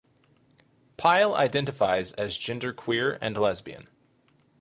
[0.97, 3.87] Pyle identifies as genderqueer and lesbian.